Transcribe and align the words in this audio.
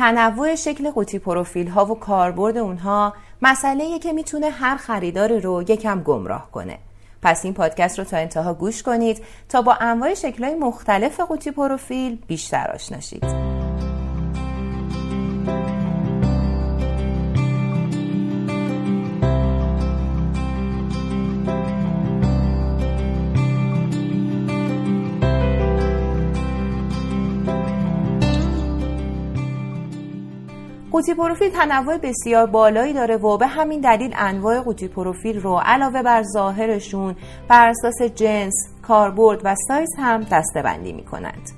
تنوع 0.00 0.54
شکل 0.54 0.90
قوطی 0.90 1.18
پروفیل 1.18 1.68
ها 1.68 1.84
و 1.84 1.98
کاربرد 1.98 2.56
اونها 2.56 3.14
مسئله 3.42 3.98
که 3.98 4.12
می‌تونه 4.12 4.50
هر 4.50 4.76
خریدار 4.76 5.38
رو 5.38 5.62
یکم 5.62 6.02
گمراه 6.02 6.50
کنه 6.50 6.78
پس 7.22 7.44
این 7.44 7.54
پادکست 7.54 7.98
رو 7.98 8.04
تا 8.04 8.16
انتها 8.16 8.54
گوش 8.54 8.82
کنید 8.82 9.22
تا 9.48 9.62
با 9.62 9.74
انواع 9.80 10.14
شکلهای 10.14 10.54
مختلف 10.54 11.20
قوطی 11.20 11.50
پروفیل 11.50 12.18
بیشتر 12.26 12.70
آشناشید. 12.74 13.49
قوطی 30.92 31.14
پروفیل 31.14 31.50
تنوع 31.50 31.96
بسیار 31.96 32.46
بالایی 32.46 32.92
داره 32.92 33.16
و 33.16 33.38
به 33.38 33.46
همین 33.46 33.80
دلیل 33.80 34.14
انواع 34.16 34.60
قوطی 34.60 34.88
پروفیل 34.88 35.40
رو 35.40 35.60
علاوه 35.64 36.02
بر 36.02 36.22
ظاهرشون 36.22 37.16
بر 37.48 37.68
اساس 37.68 38.02
جنس، 38.14 38.52
کاربرد 38.82 39.40
و 39.44 39.54
سایز 39.68 39.88
هم 39.98 40.20
دسته 40.20 40.62
بندی 40.62 40.92
می 40.92 41.04
کنند. 41.04 41.50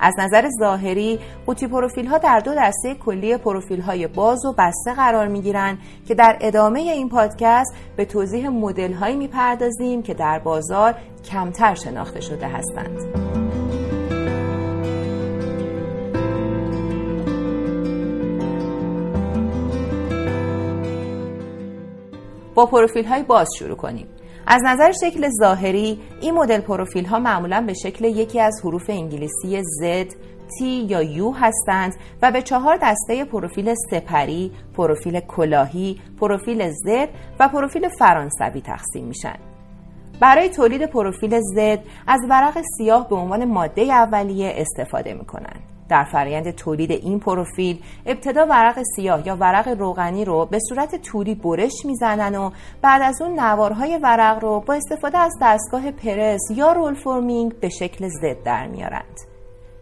از 0.00 0.14
نظر 0.18 0.48
ظاهری 0.60 1.18
قوطی 1.46 1.66
پروفیل 1.66 2.06
ها 2.06 2.18
در 2.18 2.38
دو 2.38 2.54
دسته 2.54 2.94
کلی 2.94 3.36
پروفیل 3.36 3.80
های 3.80 4.06
باز 4.06 4.44
و 4.44 4.54
بسته 4.58 4.94
قرار 4.94 5.28
می 5.28 5.40
گیرن 5.40 5.78
که 6.08 6.14
در 6.14 6.38
ادامه 6.40 6.80
این 6.80 7.08
پادکست 7.08 7.74
به 7.96 8.04
توضیح 8.04 8.48
مدل 8.48 8.92
هایی 8.92 9.16
می 9.16 9.28
پردازیم 9.28 10.02
که 10.02 10.14
در 10.14 10.38
بازار 10.38 10.94
کمتر 11.24 11.74
شناخته 11.74 12.20
شده 12.20 12.46
هستند. 12.48 13.41
با 22.62 22.66
پروفیل 22.66 23.04
های 23.04 23.22
باز 23.22 23.48
شروع 23.58 23.76
کنیم 23.76 24.06
از 24.46 24.60
نظر 24.64 24.92
شکل 24.92 25.28
ظاهری 25.40 26.00
این 26.20 26.34
مدل 26.34 26.60
پروفیل 26.60 27.04
ها 27.04 27.18
معمولا 27.18 27.60
به 27.60 27.74
شکل 27.74 28.04
یکی 28.04 28.40
از 28.40 28.60
حروف 28.64 28.90
انگلیسی 28.90 29.62
Z, 29.62 30.06
T 30.48 30.62
یا 30.62 31.02
U 31.02 31.36
هستند 31.40 31.94
و 32.22 32.30
به 32.30 32.42
چهار 32.42 32.78
دسته 32.82 33.24
پروفیل 33.24 33.74
سپری، 33.90 34.52
پروفیل 34.76 35.20
کلاهی، 35.20 36.00
پروفیل 36.20 36.70
Z 36.70 37.08
و 37.40 37.48
پروفیل 37.48 37.88
فرانسوی 37.88 38.60
تقسیم 38.60 39.04
میشن. 39.04 39.36
برای 40.20 40.48
تولید 40.48 40.86
پروفیل 40.86 41.40
Z 41.40 41.78
از 42.06 42.20
ورق 42.28 42.62
سیاه 42.78 43.08
به 43.08 43.16
عنوان 43.16 43.44
ماده 43.44 43.82
اولیه 43.82 44.54
استفاده 44.56 45.14
می‌کنند. 45.14 45.62
در 45.92 46.04
فرایند 46.04 46.50
تولید 46.50 46.90
این 46.90 47.20
پروفیل 47.20 47.82
ابتدا 48.06 48.46
ورق 48.46 48.82
سیاه 48.96 49.26
یا 49.26 49.36
ورق 49.36 49.68
روغنی 49.68 50.24
رو 50.24 50.46
به 50.46 50.58
صورت 50.68 50.96
نواری 50.96 51.34
برش 51.34 51.72
می‌زنن 51.84 52.34
و 52.34 52.50
بعد 52.82 53.02
از 53.02 53.22
اون 53.22 53.40
نوارهای 53.40 53.98
ورق 54.02 54.42
رو 54.42 54.60
با 54.60 54.74
استفاده 54.74 55.18
از 55.18 55.32
دستگاه 55.42 55.90
پرس 55.90 56.40
یا 56.50 56.72
roll 56.72 56.94
forming 56.94 57.60
به 57.60 57.68
شکل 57.68 58.08
Z 58.08 58.42
در 58.44 58.66
میارند. 58.66 59.20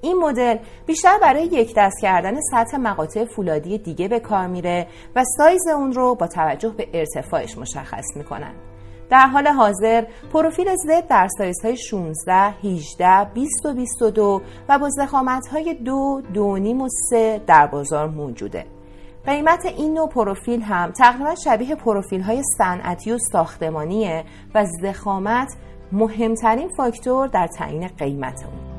این 0.00 0.16
مدل 0.16 0.56
بیشتر 0.86 1.18
برای 1.22 1.44
یک 1.44 1.74
دست 1.76 2.00
کردن 2.02 2.34
سطح 2.50 2.76
مقاطع 2.76 3.24
فولادی 3.24 3.78
دیگه 3.78 4.08
به 4.08 4.20
کار 4.20 4.46
میره 4.46 4.86
و 5.16 5.24
سایز 5.36 5.68
اون 5.76 5.92
رو 5.92 6.14
با 6.14 6.26
توجه 6.26 6.70
به 6.70 6.88
ارتفاعش 6.94 7.58
مشخص 7.58 8.16
می‌کنن. 8.16 8.71
در 9.12 9.26
حال 9.26 9.46
حاضر 9.46 10.04
پروفیل 10.32 10.66
Z 10.76 11.06
در 11.08 11.28
سایزهای 11.38 11.76
16, 11.76 12.34
18, 12.34 13.24
20 13.24 13.66
و 13.66 13.74
22 13.74 14.42
و 14.68 14.78
با 14.78 14.90
های 15.52 15.74
2, 15.74 16.22
2.5 16.34 16.38
و 16.82 16.88
3 17.10 17.40
در 17.46 17.66
بازار 17.66 18.08
موجوده. 18.08 18.66
قیمت 19.26 19.66
این 19.66 19.94
نوع 19.94 20.08
پروفیل 20.08 20.62
هم 20.62 20.90
تقریبا 20.90 21.34
شبیه 21.34 21.74
پروفیل 21.74 22.20
های 22.20 22.42
صنعتی 22.58 23.12
و 23.12 23.18
ساختمانیه 23.18 24.24
و 24.54 24.66
زخامت 24.82 25.48
مهمترین 25.92 26.68
فاکتور 26.68 27.26
در 27.26 27.46
تعیین 27.46 27.88
قیمت 27.88 28.44
اون. 28.44 28.71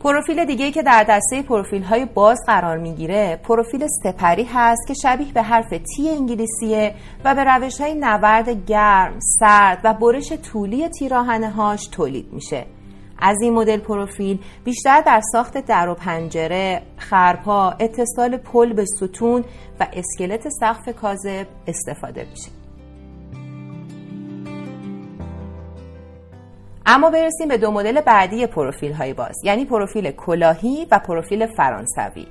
پروفیل 0.00 0.44
دیگه 0.44 0.70
که 0.70 0.82
در 0.82 1.04
دسته 1.08 1.42
پروفیل 1.42 1.82
های 1.82 2.04
باز 2.04 2.38
قرار 2.46 2.78
می‌گیره 2.78 3.40
پروفیل 3.44 3.86
سپری 4.04 4.44
هست 4.44 4.88
که 4.88 4.94
شبیه 4.94 5.32
به 5.32 5.42
حرف 5.42 5.68
تی 5.68 6.10
انگلیسیه 6.10 6.94
و 7.24 7.34
به 7.34 7.44
روش 7.44 7.80
های 7.80 7.94
نورد 7.94 8.66
گرم، 8.66 9.18
سرد 9.20 9.80
و 9.84 9.94
برش 9.94 10.32
طولی 10.32 10.88
تیراهنه 10.88 11.50
هاش 11.50 11.86
تولید 11.86 12.32
میشه 12.32 12.66
از 13.18 13.36
این 13.42 13.54
مدل 13.54 13.78
پروفیل 13.78 14.38
بیشتر 14.64 15.00
در 15.00 15.20
ساخت 15.32 15.58
در 15.58 15.88
و 15.88 15.94
پنجره، 15.94 16.82
خرپا، 16.96 17.70
اتصال 17.70 18.36
پل 18.36 18.72
به 18.72 18.84
ستون 18.84 19.44
و 19.80 19.86
اسکلت 19.92 20.48
سقف 20.48 20.88
کاذب 20.88 21.46
استفاده 21.66 22.26
میشه. 22.30 22.59
اما 26.92 27.10
برسیم 27.10 27.48
به 27.48 27.58
دو 27.58 27.70
مدل 27.70 28.00
بعدی 28.00 28.46
پروفیل 28.46 28.92
های 28.92 29.14
باز 29.14 29.44
یعنی 29.44 29.64
پروفیل 29.64 30.10
کلاهی 30.10 30.86
و 30.90 30.98
پروفیل 30.98 31.46
فرانسوی. 31.46 32.26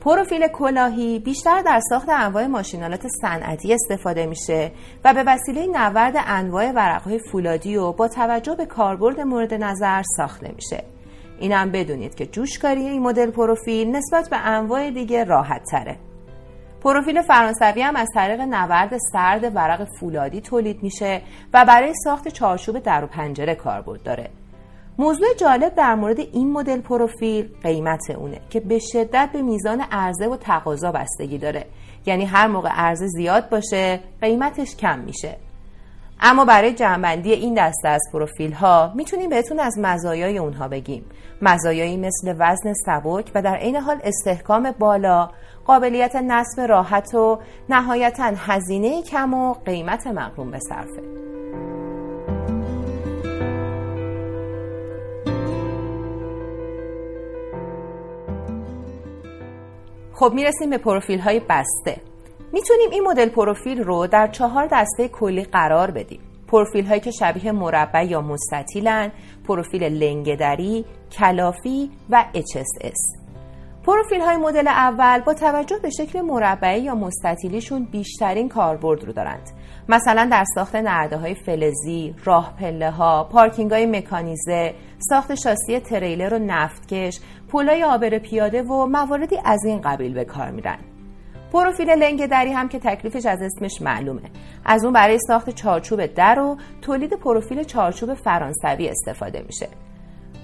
پروفیل 0.00 0.48
کلاهی 0.48 1.18
بیشتر 1.18 1.62
در 1.62 1.80
ساخت 1.90 2.08
انواع 2.08 2.46
ماشینالات 2.46 3.06
صنعتی 3.20 3.74
استفاده 3.74 4.26
میشه 4.26 4.72
و 5.04 5.14
به 5.14 5.24
وسیله 5.26 5.66
نورد 5.66 6.14
انواع 6.16 6.72
ورقهای 6.72 7.18
فولادی 7.18 7.76
و 7.76 7.92
با 7.92 8.08
توجه 8.08 8.54
به 8.54 8.66
کاربرد 8.66 9.20
مورد 9.20 9.54
نظر 9.54 10.02
ساخته 10.16 10.52
میشه. 10.56 10.84
این 11.38 11.52
هم 11.52 11.70
بدونید 11.70 12.14
که 12.14 12.26
جوشکاری 12.26 12.88
این 12.88 13.02
مدل 13.02 13.30
پروفیل 13.30 13.96
نسبت 13.96 14.30
به 14.30 14.36
انواع 14.36 14.90
دیگه 14.90 15.24
راحت 15.24 15.62
تره. 15.70 15.96
پروفیل 16.82 17.22
فرانسوی 17.22 17.82
هم 17.82 17.96
از 17.96 18.08
طریق 18.14 18.40
نورد 18.40 18.98
سرد 19.12 19.56
ورق 19.56 19.88
فولادی 20.00 20.40
تولید 20.40 20.82
میشه 20.82 21.22
و 21.54 21.64
برای 21.64 21.94
ساخت 22.04 22.28
چارچوب 22.28 22.78
در 22.78 23.04
و 23.04 23.06
پنجره 23.06 23.54
کاربرد 23.54 24.02
داره. 24.02 24.30
موضوع 24.98 25.28
جالب 25.40 25.74
در 25.74 25.94
مورد 25.94 26.20
این 26.20 26.52
مدل 26.52 26.80
پروفیل 26.80 27.48
قیمت 27.62 28.10
اونه 28.10 28.40
که 28.50 28.60
به 28.60 28.78
شدت 28.78 29.30
به 29.32 29.42
میزان 29.42 29.80
عرضه 29.80 30.26
و 30.26 30.36
تقاضا 30.36 30.92
بستگی 30.92 31.38
داره. 31.38 31.64
یعنی 32.06 32.24
هر 32.24 32.46
موقع 32.46 32.68
عرضه 32.68 33.06
زیاد 33.06 33.48
باشه 33.48 34.00
قیمتش 34.20 34.76
کم 34.76 34.98
میشه. 34.98 35.36
اما 36.20 36.44
برای 36.44 36.72
جنبندی 36.72 37.32
این 37.32 37.54
دسته 37.54 37.88
از 37.88 38.02
پروفیل 38.12 38.52
ها 38.52 38.92
می‌تونیم 38.96 39.30
بهتون 39.30 39.60
از 39.60 39.78
مزایای 39.78 40.38
اونها 40.38 40.68
بگیم. 40.68 41.04
مزایایی 41.42 41.96
مثل 41.96 42.34
وزن 42.38 42.72
سبک 42.86 43.30
و 43.34 43.42
در 43.42 43.56
عین 43.56 43.76
حال 43.76 44.00
استحکام 44.04 44.72
بالا 44.78 45.30
قابلیت 45.64 46.16
نصب 46.16 46.60
راحت 46.60 47.14
و 47.14 47.38
نهایتا 47.68 48.32
هزینه 48.36 49.02
کم 49.02 49.34
و 49.34 49.54
قیمت 49.54 50.06
مقروم 50.06 50.50
به 50.50 50.58
صرفه. 50.58 51.02
خب 60.12 60.32
می‌رسیم 60.34 60.70
به 60.70 60.78
پروفیل 60.78 61.20
های 61.20 61.40
بسته. 61.40 62.07
می‌تونیم 62.52 62.90
این 62.90 63.04
مدل 63.04 63.28
پروفیل 63.28 63.82
رو 63.82 64.06
در 64.06 64.26
چهار 64.26 64.68
دسته 64.72 65.08
کلی 65.08 65.44
قرار 65.44 65.90
بدیم. 65.90 66.20
پروفیل 66.48 66.86
هایی 66.86 67.00
که 67.00 67.10
شبیه 67.10 67.52
مربع 67.52 68.06
یا 68.06 68.20
مستطیلن 68.20 69.12
پروفیل 69.48 69.84
لنگدری 69.84 70.84
کلافی 71.12 71.90
و 72.10 72.24
HSS 72.34 73.18
پروفیل 73.88 74.20
های 74.20 74.36
مدل 74.36 74.68
اول 74.68 75.20
با 75.20 75.34
توجه 75.34 75.78
به 75.82 75.90
شکل 75.90 76.20
مربعی 76.20 76.82
یا 76.82 76.94
مستطیلیشون 76.94 77.84
بیشترین 77.84 78.48
کاربرد 78.48 79.04
رو 79.04 79.12
دارند. 79.12 79.50
مثلا 79.88 80.28
در 80.30 80.44
ساخت 80.54 80.76
نرده 80.76 81.16
های 81.16 81.34
فلزی، 81.34 82.14
راه 82.24 82.54
پله 82.60 82.90
ها، 82.90 83.24
پارکینگ 83.24 83.70
های 83.70 83.86
مکانیزه، 83.86 84.74
ساخت 84.98 85.34
شاسی 85.34 85.80
تریلر 85.80 86.34
و 86.34 86.38
نفتکش، 86.38 87.20
پولای 87.48 87.84
آبر 87.84 88.18
پیاده 88.18 88.62
و 88.62 88.86
مواردی 88.86 89.36
از 89.44 89.64
این 89.64 89.80
قبیل 89.80 90.14
به 90.14 90.24
کار 90.24 90.50
میرن. 90.50 90.78
پروفیل 91.52 91.90
لنگ 91.90 92.26
دری 92.26 92.52
هم 92.52 92.68
که 92.68 92.78
تکلیفش 92.78 93.26
از 93.26 93.38
اسمش 93.42 93.82
معلومه. 93.82 94.30
از 94.64 94.84
اون 94.84 94.92
برای 94.92 95.18
ساخت 95.18 95.50
چارچوب 95.50 96.06
در 96.06 96.38
و 96.38 96.56
تولید 96.82 97.12
پروفیل 97.12 97.62
چارچوب 97.62 98.14
فرانسوی 98.14 98.88
استفاده 98.88 99.42
میشه. 99.46 99.68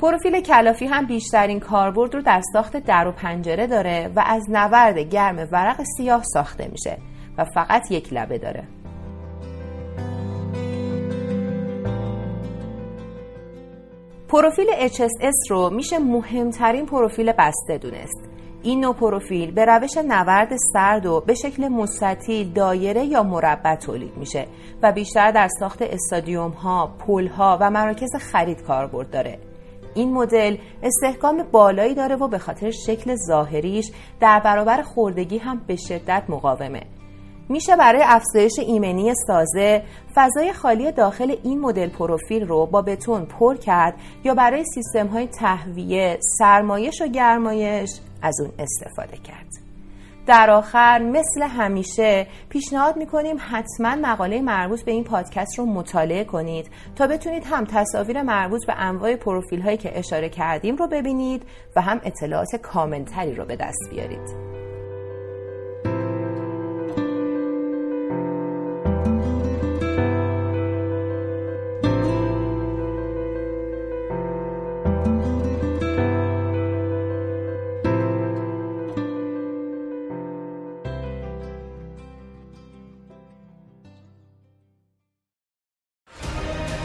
پروفیل 0.00 0.40
کلافی 0.40 0.86
هم 0.86 1.06
بیشترین 1.06 1.60
کاربرد 1.60 2.14
رو 2.14 2.22
در 2.22 2.40
ساخت 2.52 2.76
در 2.76 3.06
و 3.08 3.12
پنجره 3.12 3.66
داره 3.66 4.10
و 4.16 4.22
از 4.26 4.50
نورد 4.50 4.98
گرم 4.98 5.48
ورق 5.52 5.82
سیاه 5.96 6.22
ساخته 6.24 6.68
میشه 6.68 6.98
و 7.38 7.44
فقط 7.44 7.90
یک 7.90 8.12
لبه 8.12 8.38
داره. 8.38 8.64
پروفیل 14.28 14.66
HSS 14.88 15.50
رو 15.50 15.70
میشه 15.70 15.98
مهمترین 15.98 16.86
پروفیل 16.86 17.32
بسته 17.32 17.78
دونست. 17.78 18.27
این 18.62 18.80
نوع 18.80 18.94
پروفیل 18.94 19.50
به 19.50 19.64
روش 19.64 19.96
نورد 19.96 20.56
سرد 20.72 21.06
و 21.06 21.20
به 21.20 21.34
شکل 21.34 21.68
مستطیل 21.68 22.52
دایره 22.52 23.04
یا 23.04 23.22
مربع 23.22 23.74
تولید 23.74 24.16
میشه 24.16 24.46
و 24.82 24.92
بیشتر 24.92 25.30
در 25.30 25.48
ساخت 25.60 25.82
استادیوم 25.82 26.50
ها، 26.50 26.94
پل 27.06 27.28
ها 27.28 27.58
و 27.60 27.70
مراکز 27.70 28.16
خرید 28.16 28.62
کاربرد 28.62 29.10
داره. 29.10 29.38
این 29.94 30.12
مدل 30.12 30.56
استحکام 30.82 31.42
بالایی 31.42 31.94
داره 31.94 32.16
و 32.16 32.28
به 32.28 32.38
خاطر 32.38 32.70
شکل 32.70 33.16
ظاهریش 33.26 33.92
در 34.20 34.40
برابر 34.40 34.82
خوردگی 34.82 35.38
هم 35.38 35.60
به 35.66 35.76
شدت 35.76 36.22
مقاومه. 36.28 36.82
میشه 37.48 37.76
برای 37.76 38.02
افزایش 38.04 38.58
ایمنی 38.58 39.12
سازه 39.26 39.82
فضای 40.14 40.52
خالی 40.52 40.92
داخل 40.92 41.36
این 41.42 41.60
مدل 41.60 41.88
پروفیل 41.88 42.46
رو 42.46 42.66
با 42.66 42.82
بتون 42.82 43.24
پر 43.24 43.56
کرد 43.56 43.94
یا 44.24 44.34
برای 44.34 44.64
سیستم 44.64 45.06
های 45.06 45.26
تهویه، 45.26 46.18
سرمایش 46.38 47.02
و 47.02 47.06
گرمایش 47.06 47.90
از 48.22 48.40
اون 48.40 48.52
استفاده 48.58 49.16
کرد. 49.16 49.68
در 50.26 50.50
آخر 50.50 50.98
مثل 50.98 51.42
همیشه 51.42 52.26
پیشنهاد 52.48 52.96
می‌کنیم 52.96 53.36
حتما 53.38 53.96
مقاله 53.96 54.40
مربوط 54.40 54.82
به 54.82 54.92
این 54.92 55.04
پادکست 55.04 55.58
رو 55.58 55.66
مطالعه 55.66 56.24
کنید 56.24 56.70
تا 56.96 57.06
بتونید 57.06 57.44
هم 57.46 57.64
تصاویر 57.64 58.22
مربوط 58.22 58.66
به 58.66 58.74
انواع 58.76 59.16
پروفیل 59.16 59.60
هایی 59.60 59.76
که 59.76 59.98
اشاره 59.98 60.28
کردیم 60.28 60.76
رو 60.76 60.86
ببینید 60.86 61.42
و 61.76 61.80
هم 61.80 62.00
اطلاعات 62.04 62.56
کاملتری 62.56 63.34
رو 63.34 63.44
به 63.44 63.56
دست 63.56 63.90
بیارید. 63.90 64.57